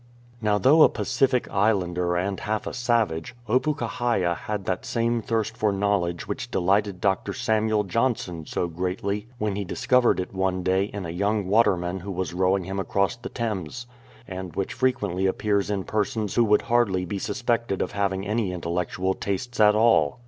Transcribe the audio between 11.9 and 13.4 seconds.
who was rowing him across the